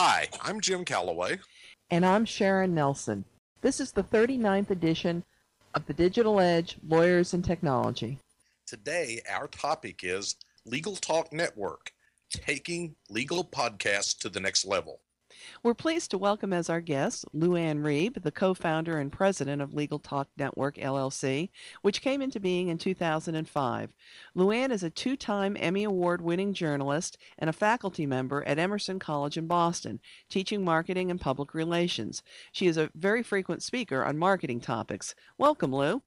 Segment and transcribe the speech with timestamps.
[0.00, 1.40] Hi, I'm Jim Calloway.
[1.90, 3.24] And I'm Sharon Nelson.
[3.62, 5.24] This is the 39th edition
[5.74, 8.20] of the Digital Edge Lawyers and Technology.
[8.64, 11.90] Today, our topic is Legal Talk Network,
[12.30, 15.00] taking legal podcasts to the next level.
[15.62, 19.62] We're pleased to welcome as our guest Lu Ann Reeb, the co founder and president
[19.62, 21.50] of Legal Talk Network LLC,
[21.82, 23.94] which came into being in 2005.
[24.34, 28.58] Lu Ann is a two time Emmy Award winning journalist and a faculty member at
[28.58, 32.22] Emerson College in Boston, teaching marketing and public relations.
[32.52, 35.14] She is a very frequent speaker on marketing topics.
[35.36, 36.02] Welcome, Lu.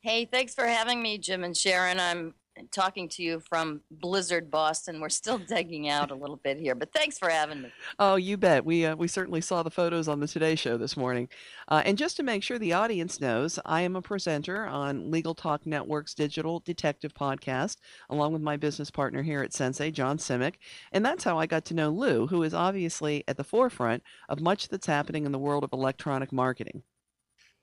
[0.00, 1.98] Hey, thanks for having me, Jim and Sharon.
[1.98, 2.34] I'm
[2.70, 5.00] talking to you from Blizzard, Boston.
[5.00, 7.72] We're still digging out a little bit here, but thanks for having me.
[7.98, 8.64] Oh, you bet.
[8.64, 11.28] We uh, we certainly saw the photos on the Today Show this morning.
[11.68, 15.34] Uh, and just to make sure the audience knows, I am a presenter on Legal
[15.34, 17.76] Talk Network's digital detective podcast,
[18.10, 20.54] along with my business partner here at Sensei, John Simek.
[20.92, 24.40] And that's how I got to know Lu, who is obviously at the forefront of
[24.40, 26.82] much that's happening in the world of electronic marketing.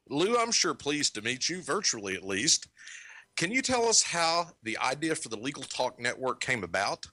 [0.09, 2.67] Lu, I'm sure pleased to meet you, virtually at least.
[3.37, 7.05] Can you tell us how the idea for the Legal Talk Network came about?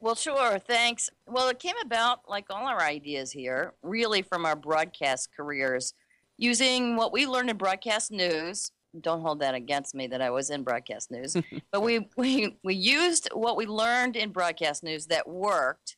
[0.00, 0.58] Well, sure.
[0.58, 1.08] Thanks.
[1.26, 5.94] Well, it came about, like all our ideas here, really from our broadcast careers,
[6.36, 8.70] using what we learned in broadcast news.
[9.00, 11.36] Don't hold that against me that I was in broadcast news,
[11.72, 15.96] but we, we, we used what we learned in broadcast news that worked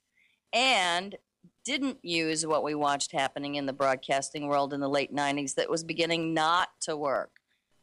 [0.53, 1.17] and
[1.65, 5.69] didn't use what we watched happening in the broadcasting world in the late 90s that
[5.69, 7.36] was beginning not to work.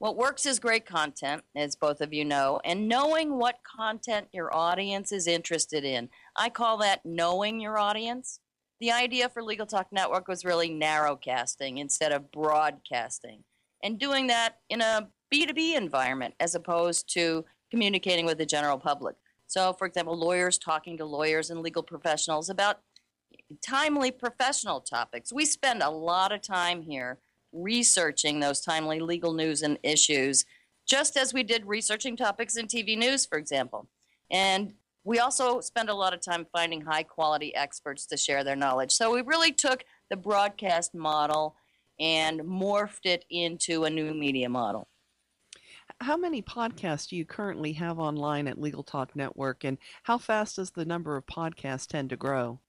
[0.03, 4.53] What works is great content, as both of you know, and knowing what content your
[4.53, 6.09] audience is interested in.
[6.35, 8.41] I call that knowing your audience.
[8.81, 13.45] The idea for Legal Talk Network was really narrowcasting instead of broadcasting,
[13.81, 19.15] and doing that in a B2B environment as opposed to communicating with the general public.
[19.47, 22.81] So, for example, lawyers talking to lawyers and legal professionals about
[23.65, 25.31] timely professional topics.
[25.31, 27.19] We spend a lot of time here
[27.53, 30.45] researching those timely legal news and issues,
[30.85, 33.87] just as we did researching topics in TV news, for example.
[34.31, 34.73] And
[35.05, 38.91] we also spend a lot of time finding high quality experts to share their knowledge.
[38.91, 41.55] So we really took the broadcast model
[41.99, 44.87] and morphed it into a new media model.
[45.99, 50.55] How many podcasts do you currently have online at Legal Talk Network, and how fast
[50.55, 52.59] does the number of podcasts tend to grow?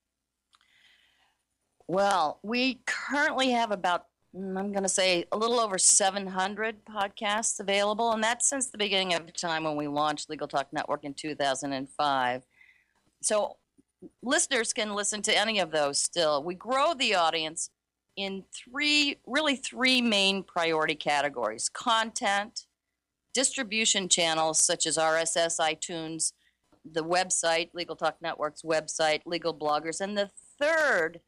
[1.87, 7.61] Well, we currently have about Mm, I'm going to say a little over 700 podcasts
[7.61, 11.15] available, and that's since the beginning of time when we launched Legal Talk Network in
[11.15, 12.43] 2005.
[13.23, 13.57] So
[14.23, 16.43] listeners can listen to any of those still.
[16.43, 17.71] We grow the audience
[18.17, 22.67] in three, really three main priority categories content,
[23.35, 26.33] distribution channels such as RSS, iTunes,
[26.85, 30.31] the website, Legal Talk Network's website, legal bloggers, and the
[30.61, 31.21] third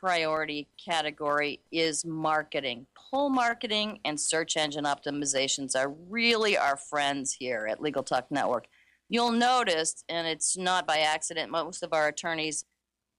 [0.00, 2.86] priority category is marketing.
[3.10, 8.66] Pull marketing and search engine optimizations are really our friends here at Legal Talk Network.
[9.10, 12.64] You'll notice, and it's not by accident, most of our attorneys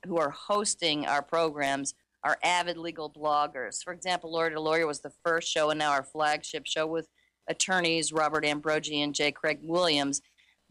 [0.08, 1.94] who are hosting our programs
[2.24, 3.84] are avid legal bloggers.
[3.84, 7.08] For example, Lawyer to Lawyer was the first show and now our flagship show with
[7.48, 9.32] attorneys Robert Ambrogi and J.
[9.32, 10.22] Craig Williams.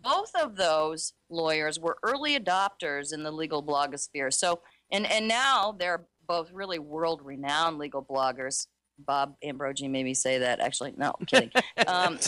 [0.00, 4.32] Both of those lawyers were early adopters in the legal blogosphere.
[4.32, 4.60] So
[4.92, 8.66] and and now they're both really world renowned legal bloggers.
[8.98, 10.60] Bob Ambrogi made me say that.
[10.60, 11.50] Actually, no, I'm kidding.
[11.86, 12.18] Um,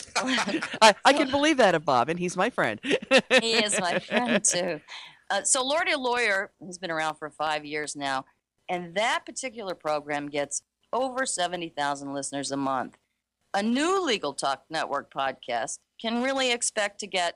[0.80, 2.80] I, I can believe that of Bob, and he's my friend.
[2.82, 4.80] he is my friend too.
[5.30, 8.24] Uh, so, to Lawyer has been around for five years now,
[8.68, 10.62] and that particular program gets
[10.92, 12.96] over 70,000 listeners a month.
[13.54, 17.34] A new Legal Talk Network podcast can really expect to get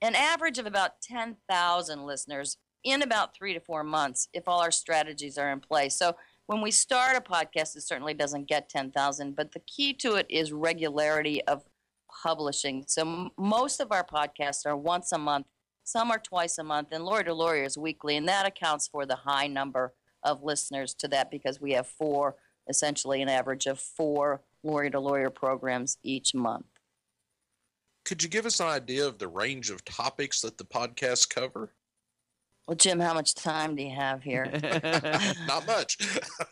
[0.00, 4.70] an average of about 10,000 listeners in about three to four months if all our
[4.70, 5.96] strategies are in place.
[5.96, 6.16] So
[6.46, 10.26] when we start a podcast, it certainly doesn't get 10,000, but the key to it
[10.28, 11.64] is regularity of
[12.22, 12.84] publishing.
[12.86, 15.46] So m- most of our podcasts are once a month,
[15.84, 18.86] some are twice a month, and Lawyer to oh, Lawyer is weekly, and that accounts
[18.86, 22.36] for the high number of listeners to that because we have four,
[22.68, 26.66] essentially an average of four Lawyer to Lawyer programs each month.
[28.04, 31.72] Could you give us an idea of the range of topics that the podcasts cover?
[32.66, 34.44] Well, Jim, how much time do you have here?
[35.48, 35.98] Not much.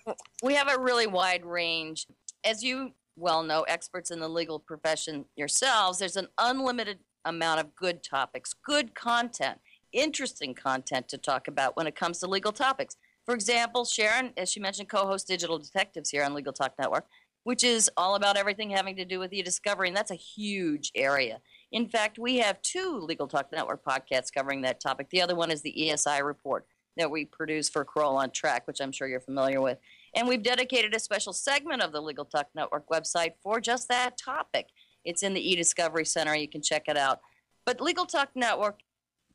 [0.43, 2.07] we have a really wide range.
[2.45, 7.77] As you well know, experts in the legal profession yourselves, there's an unlimited amount of
[7.77, 9.61] good topics, good content,
[9.93, 12.97] interesting content to talk about when it comes to legal topics.
[13.25, 17.07] For example, Sharon, as she mentioned, co hosts Digital Detectives here on Legal Talk Network,
[17.45, 20.91] which is all about everything having to do with e discovery, and that's a huge
[20.95, 21.41] area.
[21.73, 25.09] In fact, we have two Legal Talk Network podcasts covering that topic.
[25.11, 28.91] The other one is the ESI report that we produce for Kroll Ontrack, which I'm
[28.91, 29.79] sure you're familiar with.
[30.15, 34.19] And we've dedicated a special segment of the Legal Talk Network website for just that
[34.19, 34.67] topic.
[35.05, 36.35] It's in the eDiscovery Center.
[36.35, 37.21] You can check it out.
[37.65, 38.81] But Legal Talk Network,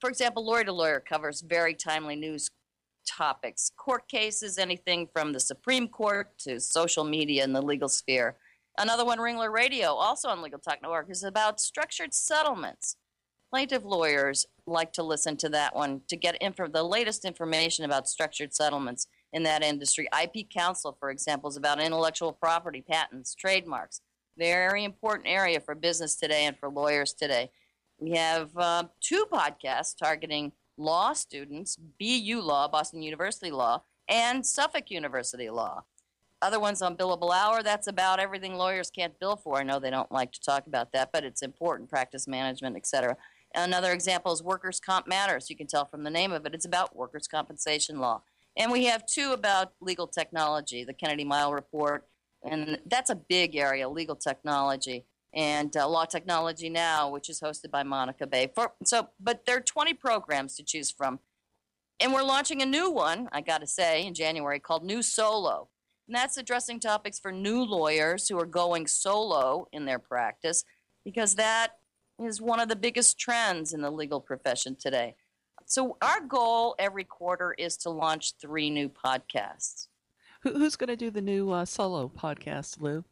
[0.02, 2.50] for example, Lawyer to Lawyer covers very timely news
[3.08, 8.36] topics, court cases, anything from the Supreme Court to social media in the legal sphere.
[8.78, 12.98] Another one, Ringler Radio, also on Legal Talk Network, is about structured settlements.
[13.50, 18.10] Plaintiff lawyers like to listen to that one to get info, the latest information about
[18.10, 20.10] structured settlements in that industry.
[20.22, 24.02] IP Counsel, for example, is about intellectual property, patents, trademarks.
[24.38, 27.52] Very important area for business today and for lawyers today.
[27.98, 34.92] We have uh, two podcasts targeting law students BU Law, Boston University Law, and Suffolk
[34.92, 35.86] University Law.
[36.46, 39.58] Other ones on billable hour, that's about everything lawyers can't bill for.
[39.58, 43.18] I know they don't like to talk about that, but it's important practice management, etc.
[43.56, 45.50] Another example is Workers' Comp Matters.
[45.50, 48.22] You can tell from the name of it, it's about workers' compensation law.
[48.56, 52.06] And we have two about legal technology, the Kennedy Mighell Report,
[52.44, 57.72] and that's a big area, legal technology and uh, Law Technology Now, which is hosted
[57.72, 58.52] by Monica Bay.
[58.54, 61.22] For, so, but there are 20 programs to choose from.
[62.00, 65.70] And we're launching a new one, I got to say, in January called New Solo.
[66.08, 70.64] And that's addressing topics for new lawyers who are going solo in their practice
[71.04, 71.78] because that
[72.20, 75.16] is one of the biggest trends in the legal profession today.
[75.68, 79.88] So, our goal every quarter is to launch three new podcasts.
[80.42, 83.04] Who's going to do the new uh, solo podcast, Lu?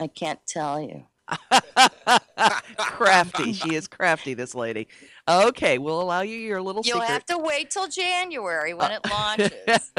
[0.00, 1.04] I can't tell you.
[2.76, 3.52] crafty.
[3.52, 4.88] She is crafty, this lady.
[5.28, 7.08] Okay, we'll allow you your little You'll secret.
[7.10, 9.92] have to wait till January when it launches.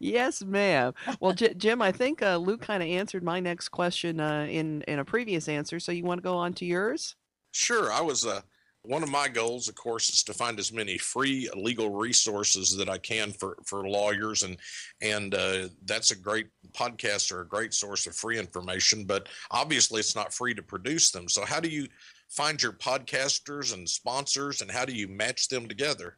[0.00, 0.94] yes, ma'am.
[1.20, 4.82] Well, J- Jim, I think uh, Lu kind of answered my next question uh, in
[4.82, 5.78] in a previous answer.
[5.78, 7.14] So you want to go on to yours?
[7.52, 7.92] Sure.
[7.92, 8.40] I was uh,
[8.82, 12.88] one of my goals, of course, is to find as many free legal resources that
[12.88, 14.56] I can for, for lawyers, and
[15.00, 19.04] and uh, that's a great podcasts are a great source of free information.
[19.04, 21.28] But obviously, it's not free to produce them.
[21.28, 21.86] So, how do you
[22.28, 26.16] find your podcasters and sponsors, and how do you match them together?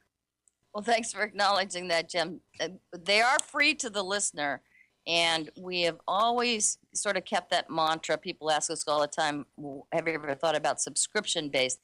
[0.75, 2.41] Well, thanks for acknowledging that, Jim.
[2.61, 4.63] Uh, They are free to the listener.
[5.07, 8.19] And we have always sort of kept that mantra.
[8.19, 9.47] People ask us all the time,
[9.93, 11.81] have you ever thought about subscription based?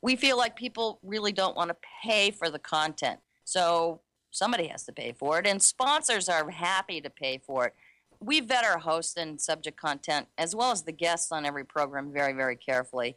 [0.00, 3.20] We feel like people really don't want to pay for the content.
[3.44, 7.74] So somebody has to pay for it, and sponsors are happy to pay for it.
[8.20, 12.12] We vet our hosts and subject content as well as the guests on every program
[12.12, 13.16] very, very carefully.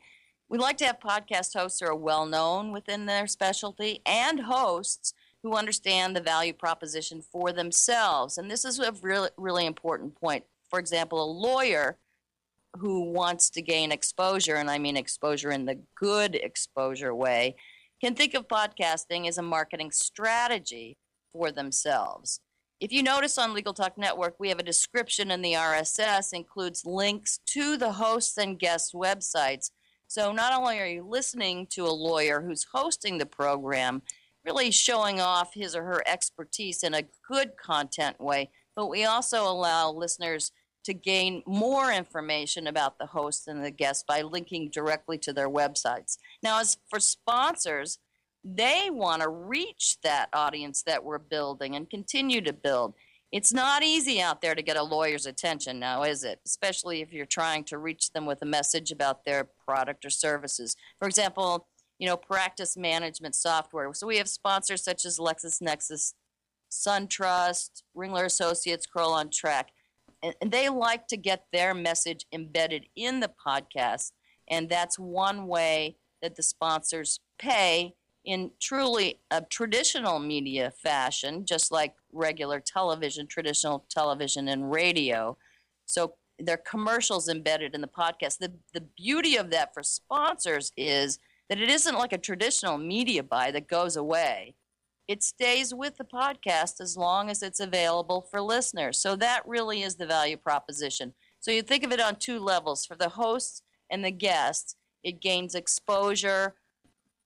[0.49, 5.13] We like to have podcast hosts who are well known within their specialty and hosts
[5.41, 8.37] who understand the value proposition for themselves.
[8.37, 10.45] And this is a really, really important point.
[10.69, 11.97] For example, a lawyer
[12.77, 17.55] who wants to gain exposure, and I mean exposure in the good exposure way,
[18.01, 20.97] can think of podcasting as a marketing strategy
[21.31, 22.39] for themselves.
[22.79, 26.85] If you notice on Legal Talk Network, we have a description in the RSS includes
[26.85, 29.71] links to the hosts and guests' websites.
[30.07, 34.01] So not only are you listening to a lawyer who's hosting the program,
[34.45, 39.43] really showing off his or her expertise in a good content way, but we also
[39.43, 40.51] allow listeners
[40.83, 45.49] to gain more information about the host and the guest by linking directly to their
[45.49, 46.17] websites.
[46.41, 47.99] Now, as for sponsors,
[48.43, 52.93] they want to reach that audience that we're building and continue to build.
[53.31, 56.39] It's not easy out there to get a lawyer's attention now, is it?
[56.45, 60.75] Especially if you're trying to reach them with a message about their product or services.
[60.99, 63.91] For example, you know, practice management software.
[63.93, 66.13] So we have sponsors such as LexisNexis,
[66.71, 69.65] SunTrust, Ringler Associates, Kroll Ontrack.
[70.21, 74.11] And they like to get their message embedded in the podcast.
[74.49, 81.71] And that's one way that the sponsors pay in truly a traditional media fashion, just
[81.71, 85.37] like regular television, traditional television and radio.
[85.85, 88.37] So there are commercials embedded in the podcast.
[88.39, 93.23] The, the beauty of that for sponsors is that it isn't like a traditional media
[93.23, 94.55] buy that goes away.
[95.07, 98.99] It stays with the podcast as long as it's available for listeners.
[98.99, 101.13] So that really is the value proposition.
[101.41, 105.19] So you think of it on two levels for the hosts and the guests, it
[105.19, 106.55] gains exposure,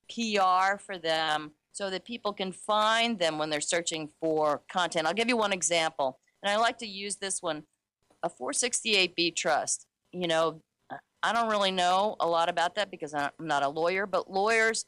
[0.10, 5.06] PR for them so that people can find them when they're searching for content.
[5.08, 7.64] I'll give you one example, and I like to use this one
[8.24, 9.86] a 468B trust.
[10.12, 10.62] You know,
[11.22, 14.86] I don't really know a lot about that because I'm not a lawyer, but lawyers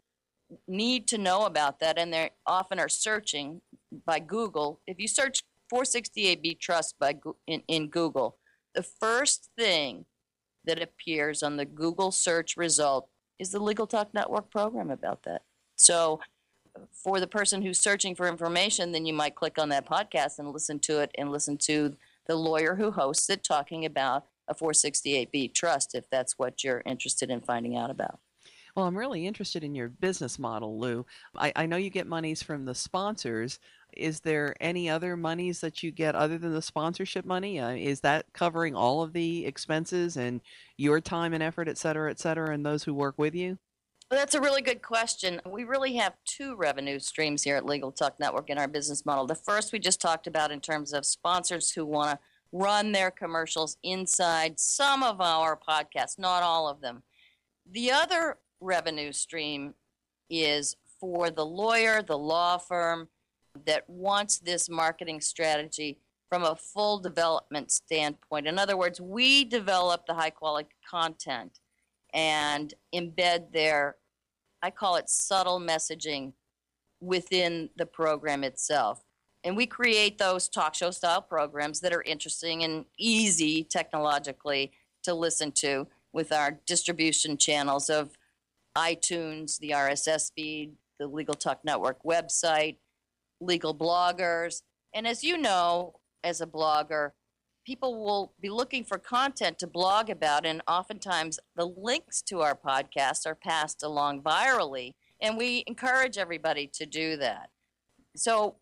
[0.67, 3.61] need to know about that, and they often are searching
[4.05, 4.79] by Google.
[4.87, 7.15] If you search 468B trust by
[7.47, 8.37] in, in Google,
[8.73, 10.05] the first thing
[10.65, 13.09] that appears on the Google search result
[13.39, 15.43] is the Legal Talk Network program about that.
[15.75, 16.19] So
[16.91, 20.51] for the person who's searching for information, then you might click on that podcast and
[20.51, 21.95] listen to it and listen to
[22.27, 27.29] the lawyer who hosts it talking about a 468B trust if that's what you're interested
[27.29, 28.19] in finding out about.
[28.75, 31.05] Well, I'm really interested in your business model, Lu.
[31.35, 33.59] I, I know you get monies from the sponsors.
[33.97, 37.59] Is there any other monies that you get other than the sponsorship money?
[37.59, 40.41] Uh, is that covering all of the expenses and
[40.77, 43.57] your time and effort, et cetera, et cetera, and those who work with you?
[44.11, 45.39] That's a really good question.
[45.45, 49.27] We really have two revenue streams here at Legal Talk Network in our business model.
[49.27, 52.19] The first we just talked about in terms of sponsors who want to
[52.51, 57.03] run their commercials inside some of our podcasts, not all of them.
[57.71, 59.73] The other revenue stream
[60.29, 63.07] is for the lawyer, the law firm
[63.65, 65.97] that wants this marketing strategy
[66.29, 68.47] from a full development standpoint.
[68.47, 71.59] In other words, we develop the high quality content
[72.13, 73.95] and embed their,
[74.61, 76.33] I call it subtle messaging
[77.01, 79.03] within the program itself.
[79.43, 84.71] And we create those talk show style programs that are interesting and easy technologically
[85.03, 88.17] to listen to with our distribution channels of
[88.77, 92.77] iTunes, the RSS feed, the Legal Talk Network website,
[93.39, 94.61] legal bloggers.
[94.93, 97.11] And as you know, as a blogger,
[97.65, 102.55] people will be looking for content to blog about, and oftentimes the links to our
[102.55, 107.49] podcast are passed along virally, and we encourage everybody to do that.
[108.15, 108.55] So,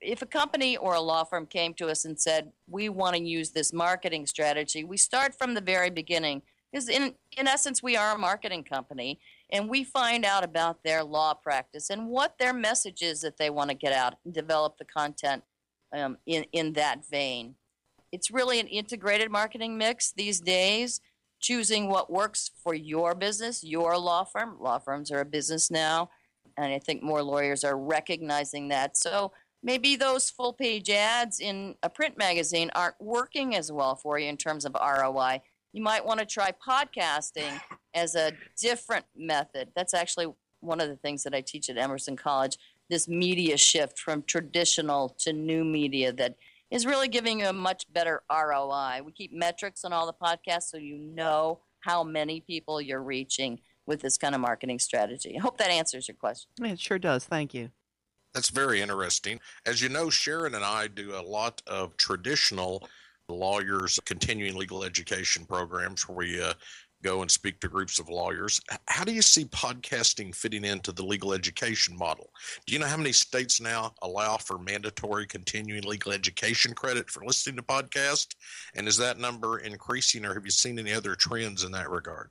[0.00, 3.22] if a company or a law firm came to us and said, We want to
[3.22, 6.42] use this marketing strategy, we start from the very beginning.
[6.70, 9.20] Because, in, in essence, we are a marketing company,
[9.50, 13.50] and we find out about their law practice and what their message is that they
[13.50, 15.44] want to get out and develop the content
[15.96, 17.54] um, in, in that vein
[18.12, 21.00] it's really an integrated marketing mix these days,
[21.40, 24.56] choosing what works for your business, your law firm.
[24.60, 26.10] Law firms are a business now,
[26.56, 28.96] and I think more lawyers are recognizing that.
[28.96, 29.32] So
[29.62, 34.28] maybe those full page ads in a print magazine aren't working as well for you
[34.28, 35.42] in terms of ROI.
[35.76, 37.60] You might want to try podcasting
[37.92, 39.68] as a different method.
[39.76, 40.28] That's actually
[40.60, 42.56] one of the things that I teach at Emerson College
[42.88, 46.36] this media shift from traditional to new media that
[46.70, 49.02] is really giving you a much better ROI.
[49.04, 53.60] We keep metrics on all the podcasts so you know how many people you're reaching
[53.84, 55.36] with this kind of marketing strategy.
[55.36, 56.48] I hope that answers your question.
[56.62, 57.26] It sure does.
[57.26, 57.68] Thank you.
[58.32, 59.40] That's very interesting.
[59.66, 62.88] As you know, Sharon and I do a lot of traditional
[63.28, 66.52] lawyers continuing legal education programs where we uh,
[67.02, 68.60] go and speak to groups of lawyers.
[68.86, 72.30] How do you see podcasting fitting into the legal education model?
[72.66, 77.24] Do you know how many states now allow for mandatory continuing legal education credit for
[77.24, 78.34] listening to podcasts?
[78.74, 82.30] And is that number increasing, or have you seen any other trends in that regard?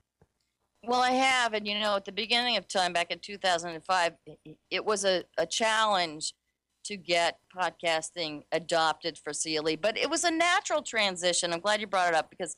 [0.84, 1.54] Well, I have.
[1.54, 4.14] And, you know, at the beginning of time, back in 2005,
[4.70, 6.34] it was a, a challenge
[6.86, 11.52] to get podcasting adopted for CLE, but it was a natural transition.
[11.52, 12.56] I'm glad you brought it up because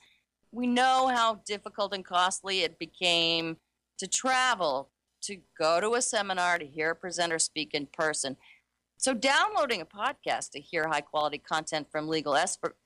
[0.52, 3.58] we know how difficult and costly it became
[3.98, 4.90] to travel,
[5.24, 8.38] to go to a seminar, to hear a presenter speak in person.
[8.98, 12.36] So, downloading a podcast to hear high quality content from legal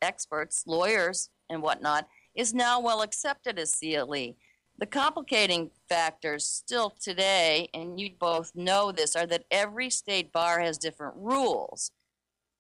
[0.01, 4.36] experts, lawyers, and whatnot is now well accepted as CLE.
[4.81, 10.59] The complicating factors still today, and you both know this, are that every state bar
[10.59, 11.91] has different rules.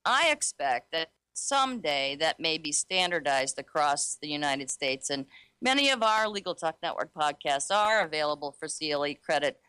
[0.05, 5.09] I expect that someday that may be standardized across the United States.
[5.09, 5.25] And
[5.63, 9.59] many of our Legal Talk Network podcasts are available for CLE credit.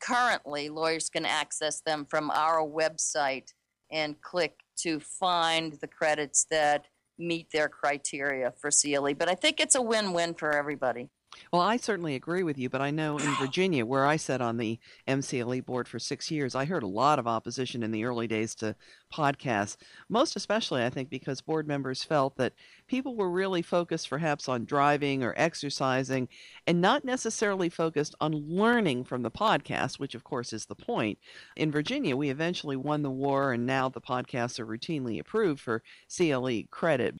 [0.00, 3.54] Currently, lawyers can access them from our website
[3.92, 6.86] and click to find the credits that
[7.16, 9.14] meet their criteria for CLE.
[9.14, 11.10] But I think it's a win win for everybody.
[11.52, 14.56] Well, I certainly agree with you, but I know in Virginia, where I sat on
[14.56, 18.26] the MCLE board for six years, I heard a lot of opposition in the early
[18.26, 18.76] days to
[19.12, 19.76] podcasts.
[20.08, 22.52] Most especially, I think, because board members felt that
[22.86, 26.28] people were really focused perhaps on driving or exercising
[26.66, 31.18] and not necessarily focused on learning from the podcast, which of course is the point.
[31.56, 35.82] In Virginia, we eventually won the war, and now the podcasts are routinely approved for
[36.08, 37.16] CLE credit.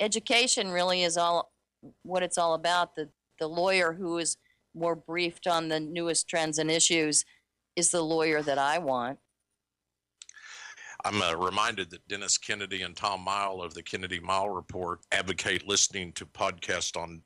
[0.00, 1.52] Education really is all
[2.02, 2.96] what it's all about.
[2.96, 4.36] The the lawyer who is
[4.74, 7.24] more briefed on the newest trends and issues
[7.76, 9.18] is the lawyer that I want.
[11.04, 15.66] I'm uh, reminded that Dennis Kennedy and Tom Mighell of the Kennedy Mighell Report advocate
[15.66, 17.20] listening to podcasts on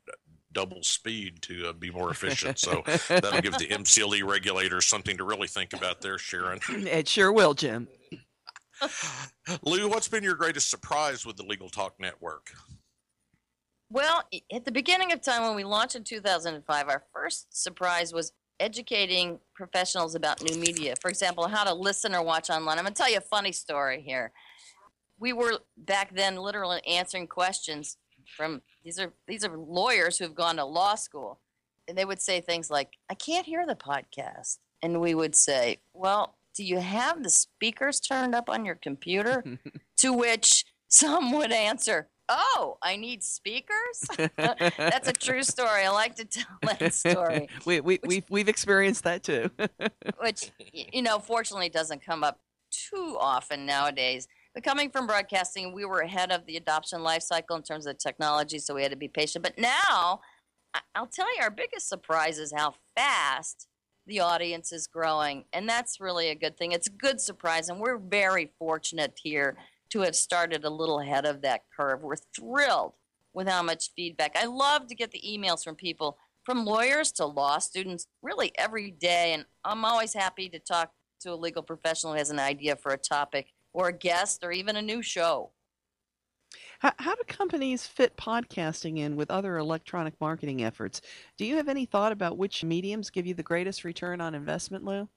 [0.51, 2.59] double speed to uh, be more efficient.
[2.59, 6.59] So that'll give the MCLE regulators something to really think about there, Sharon.
[6.69, 7.87] It sure will, Jim.
[9.63, 12.51] Lu, what's been your greatest surprise with the Legal Talk Network?
[13.91, 18.33] Well, at the beginning of time when we launched in 2005, our first surprise was
[18.59, 20.93] educating professionals about new media.
[21.01, 22.77] For example, how to listen or watch online.
[22.77, 24.31] I'm going to tell you a funny story here.
[25.17, 27.97] We were back then literally answering questions
[28.37, 31.39] from these are these are lawyers who have gone to law school.
[31.87, 35.79] And they would say things like, "I can't hear the podcast." And we would say,
[35.93, 39.43] "Well, do you have the speakers turned up on your computer?"
[39.97, 44.05] to which some would answer, Oh, I need speakers?
[44.37, 45.83] That's a true story.
[45.83, 47.49] I like to tell that story.
[47.65, 49.49] we, we, we've, we've experienced that too.
[50.21, 52.39] which, you know, fortunately doesn't come up
[52.71, 54.27] too often nowadays.
[54.53, 57.97] But coming from broadcasting, we were ahead of the adoption life cycle in terms of
[57.97, 59.43] technology, so we had to be patient.
[59.43, 60.21] But now,
[60.93, 63.67] I'll tell you, our biggest surprise is how fast
[64.05, 65.45] the audience is growing.
[65.53, 66.71] And that's really a good thing.
[66.71, 67.69] It's a good surprise.
[67.69, 69.57] And we're very fortunate here
[69.89, 72.01] to have started a little ahead of that curve.
[72.01, 72.93] We're thrilled
[73.33, 74.35] with how much feedback.
[74.35, 78.91] I love to get the emails from people, from lawyers to law students, really every
[78.91, 79.33] day.
[79.33, 80.91] And I'm always happy to talk
[81.21, 84.51] to a legal professional who has an idea for a topic or a guest or
[84.51, 85.51] even a new show.
[86.79, 91.01] How, do companies fit podcasting in with other electronic marketing efforts?
[91.37, 94.85] Do you have any thought about which mediums give you the greatest return on investment,
[94.85, 95.09] Lu?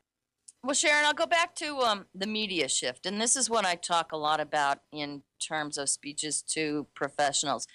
[0.65, 3.05] Well, Sharon, I'll go back to um, the media shift.
[3.05, 7.67] And this is what I talk a lot about in terms of speeches to professionals.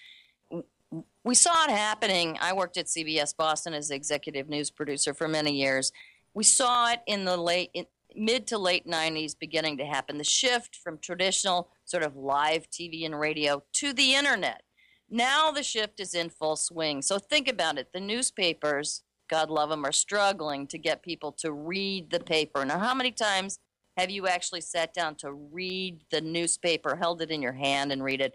[1.25, 2.37] We saw it happening.
[2.39, 5.91] I worked at CBS Boston as executive news producer for many years.
[6.33, 10.23] We saw it in the late, in, mid to late 90s beginning to happen the
[10.23, 14.63] shift from traditional sort of live TV and radio to the internet.
[15.09, 17.01] Now the shift is in full swing.
[17.01, 17.89] So think about it.
[17.93, 22.63] The newspapers God love them, are struggling to get people to read the paper.
[22.65, 23.59] Now, how many times
[23.97, 28.03] have you actually sat down to read the newspaper, held it in your hand, and
[28.03, 28.33] read it?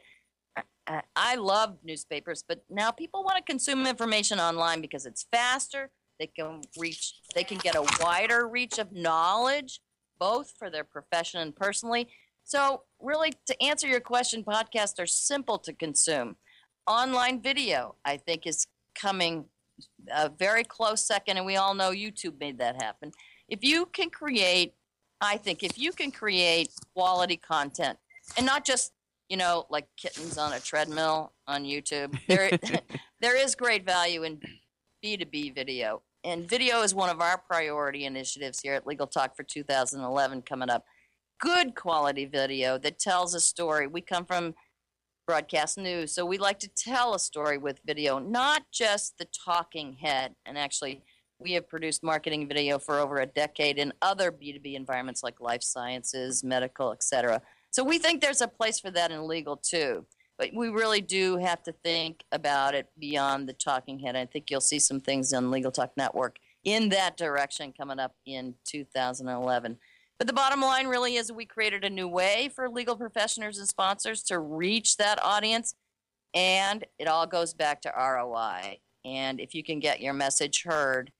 [1.14, 5.90] I love newspapers, but now people want to consume information online because it's faster.
[6.18, 9.80] They can reach, they can get a wider reach of knowledge,
[10.18, 12.08] both for their profession and personally.
[12.44, 16.36] So, really, to answer your question, podcasts are simple to consume.
[16.88, 19.44] Online video, I think, is coming
[20.12, 23.12] a very close second, and we all know YouTube made that happen.
[23.48, 24.74] If you can create,
[25.20, 27.98] I think, if you can create quality content,
[28.36, 28.92] and not just
[29.28, 32.50] you know like kittens on a treadmill on YouTube, there
[33.20, 34.40] there is great value in
[35.02, 39.06] B two B video, and video is one of our priority initiatives here at Legal
[39.06, 40.84] Talk for 2011 coming up.
[41.40, 43.88] Good quality video that tells a story.
[43.88, 44.54] We come from
[45.32, 46.12] broadcast news.
[46.12, 50.34] So we like to tell a story with video, not just the talking head.
[50.44, 51.00] And actually,
[51.38, 55.62] we have produced marketing video for over a decade in other B2B environments like life
[55.62, 57.40] sciences, medical, etc.
[57.70, 60.04] So we think there's a place for that in legal too.
[60.36, 64.16] But we really do have to think about it beyond the talking head.
[64.16, 68.14] I think you'll see some things on Legal Talk Network in that direction coming up
[68.26, 69.78] in 2011.
[70.22, 73.66] But the bottom line really is we created a new way for legal professionals and
[73.66, 75.74] sponsors to reach that audience.
[76.32, 78.78] And it all goes back to ROI.
[79.04, 81.10] And if you can get your message heard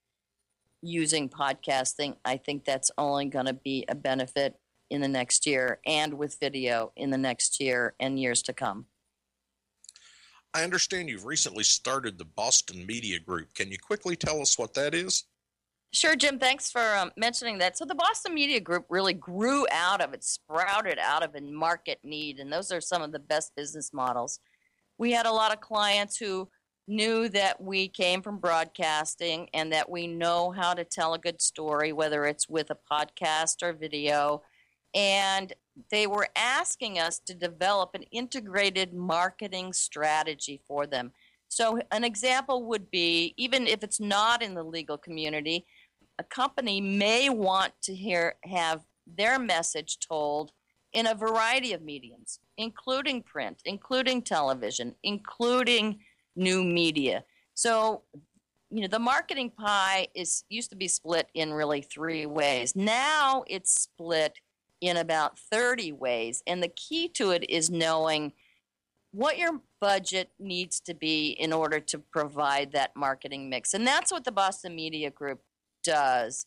[0.82, 5.80] using podcasting, I think that's only going to be a benefit in the next year
[5.84, 8.86] and with video in the next year and years to come.
[10.54, 13.52] I understand you've recently started the Boston Media Group.
[13.54, 15.24] Can you quickly tell us what that is?
[15.94, 16.38] Sure, Jim.
[16.38, 17.76] Thanks for um, mentioning that.
[17.76, 21.98] So the Boston Media Group really grew out of it, sprouted out of a market
[22.02, 24.40] need, and those are some of the best business models.
[24.96, 26.48] We had a lot of clients who
[26.88, 31.42] knew that we came from broadcasting and that we know how to tell a good
[31.42, 34.42] story, whether it's with a podcast or video.
[34.94, 35.52] And
[35.90, 41.12] they were asking us to develop an integrated marketing strategy for them.
[41.48, 45.66] So, an example would be even if it's not in the legal community,
[46.18, 50.52] a company may want to hear have their message told
[50.92, 55.98] in a variety of mediums, including print, including television, including
[56.36, 57.24] new media.
[57.54, 58.02] So,
[58.70, 62.76] you know, the marketing pie is used to be split in really three ways.
[62.76, 64.38] Now it's split
[64.80, 68.32] in about 30 ways, and the key to it is knowing
[69.12, 73.74] what your budget needs to be in order to provide that marketing mix.
[73.74, 75.40] And that's what the Boston Media Group
[75.82, 76.46] does,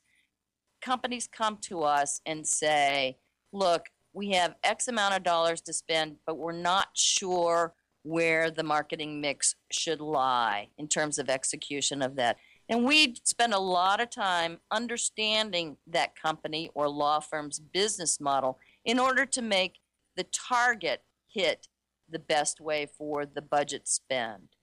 [0.81, 3.17] companies come to us and say,
[3.51, 8.63] look, we have X amount of dollars to spend, but we're not sure where the
[8.63, 12.37] marketing mix should lie in terms of execution of that.
[12.69, 18.59] And we spend a lot of time understanding that company or law firm's business model
[18.85, 19.79] in order to make
[20.15, 21.67] the target hit
[22.09, 24.54] the best way for the budget spend.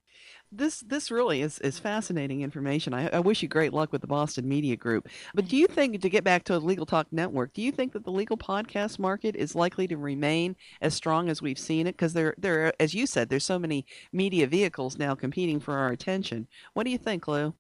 [0.55, 1.83] This this really is, is mm-hmm.
[1.83, 2.93] fascinating information.
[2.93, 5.09] I, I wish you great luck with the Boston Media Group.
[5.35, 7.93] But do you think, to get back to a Legal Talk Network, do you think
[7.95, 11.93] that the legal podcast market is likely to remain as strong as we've seen it?
[11.93, 15.89] Because there, there, as you said, there's so many media vehicles now competing for our
[15.89, 16.47] attention.
[16.75, 17.55] What do you think, Lu?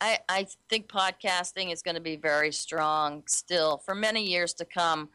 [0.00, 4.64] I, I think podcasting is going to be very strong still for many years to
[4.64, 5.10] come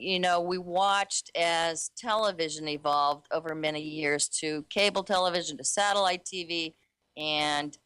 [0.00, 6.24] you know, we watched as television evolved over many years to cable television to satellite
[6.24, 6.74] TV
[7.16, 7.76] and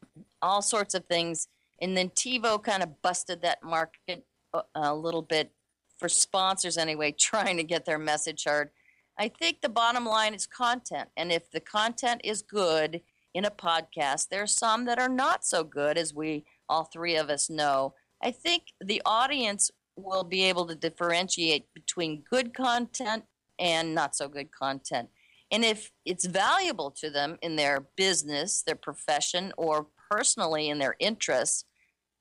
[0.42, 1.48] all sorts of things.
[1.80, 5.52] And then TiVo kind of busted that market uh, a little bit
[5.98, 8.70] for sponsors anyway, trying to get their message heard.
[9.18, 11.08] I think the bottom line is content.
[11.16, 13.00] And if the content is good
[13.34, 17.16] in a podcast, there are some that are not so good, as we all three
[17.16, 17.94] of us know.
[18.22, 23.24] I think the audience will be able to differentiate between good content
[23.58, 25.08] and not so good content.
[25.50, 30.94] And if it's valuable to them in their business, their profession, or personally in their
[30.98, 31.64] interests,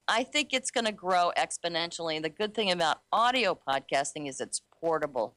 [0.07, 2.15] I think it's going to grow exponentially.
[2.15, 5.35] And the good thing about audio podcasting is it's portable.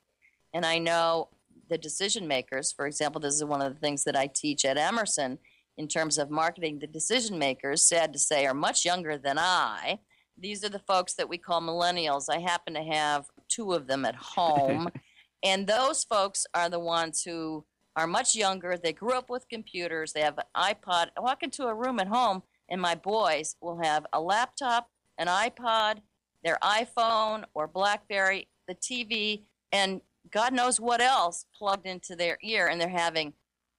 [0.54, 1.28] And I know
[1.68, 4.78] the decision makers, for example, this is one of the things that I teach at
[4.78, 5.38] Emerson
[5.76, 6.78] in terms of marketing.
[6.78, 10.00] The decision makers, sad to say, are much younger than I.
[10.40, 12.26] These are the folks that we call millennials.
[12.30, 14.88] I happen to have two of them at home.
[15.42, 17.64] and those folks are the ones who
[17.96, 18.76] are much younger.
[18.76, 20.12] They grew up with computers.
[20.12, 21.08] They have an iPod.
[21.16, 25.26] I walk into a room at home, and my boys will have a laptop, an
[25.26, 25.98] iPod,
[26.42, 30.00] their iPhone or Blackberry, the TV, and
[30.30, 33.32] God knows what else plugged into their ear, and they're having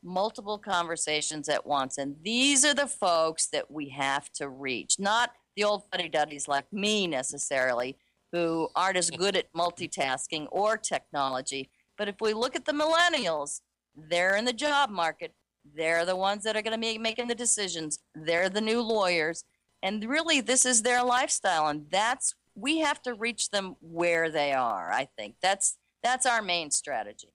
[0.04, 1.98] multiple conversations at once.
[1.98, 6.48] And these are the folks that we have to reach, not the old fuddy duddies
[6.48, 7.98] like me necessarily,
[8.32, 11.70] who aren't as good at multitasking or technology.
[11.98, 13.62] But if we look at the millennials,
[13.96, 15.34] they're in the job market.
[15.76, 18.00] They're the ones that are going to be making the decisions.
[18.16, 19.44] They're the new lawyers.
[19.84, 21.68] And really, this is their lifestyle.
[21.68, 25.36] And that's, we have to reach them where they are, I think.
[25.42, 27.34] That's, that's our main strategy.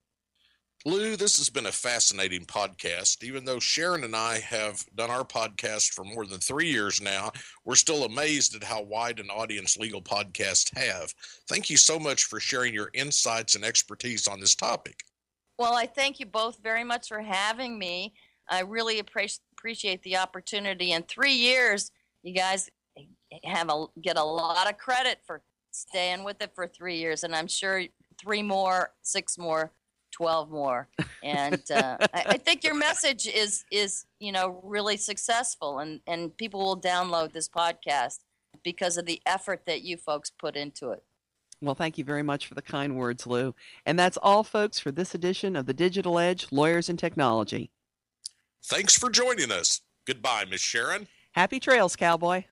[0.85, 3.25] Lu, this has been a fascinating podcast.
[3.25, 7.33] Even though Sharon and I have done our podcast for more than three years now,
[7.65, 11.13] we're still amazed at how wide an audience legal podcasts have.
[11.49, 15.01] Thank you so much for sharing your insights and expertise on this topic.
[15.59, 18.15] Well, I thank you both very much for having me.
[18.49, 20.93] I really appreciate the opportunity.
[20.93, 21.91] In three years,
[22.23, 22.71] you guys
[23.43, 27.35] have a get a lot of credit for staying with it for three years, and
[27.35, 27.83] I'm sure
[28.21, 29.73] three more, six more
[30.17, 30.89] 12 more.
[31.23, 36.35] And uh, I, I, think your message is is you know really successful and and
[36.37, 38.21] people will download this podcast
[38.63, 41.03] because of the effort that you folks put into it.
[41.61, 43.55] Well thank you very much for the kind words lu.
[43.85, 47.71] And that's all folks for this edition of the digital edge lawyers and technology.
[48.65, 49.83] Thanks for joining us.
[50.07, 51.09] Goodbye miss sharon.
[51.33, 52.45] Happy trails cowboy